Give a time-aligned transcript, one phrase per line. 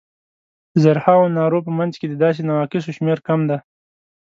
[0.71, 3.57] د زرهاوو نارو په منځ کې د داسې نواقصو شمېر کم دی.